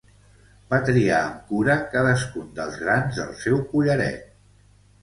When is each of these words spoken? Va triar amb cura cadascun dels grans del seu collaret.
Va 0.71 0.79
triar 0.87 1.19
amb 1.25 1.43
cura 1.51 1.75
cadascun 1.93 2.51
dels 2.59 2.81
grans 2.87 3.21
del 3.23 3.39
seu 3.47 3.65
collaret. 3.77 4.31